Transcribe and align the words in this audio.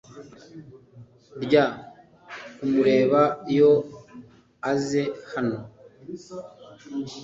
rya 1.43 1.65
kumureba 2.55 3.21
yo 3.57 3.71
aze 4.71 5.03
hano 5.33 5.59